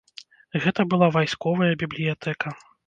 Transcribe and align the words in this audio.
Гэта 0.63 0.81
была 0.93 1.11
вайсковая 1.19 1.71
бібліятэка. 1.85 2.61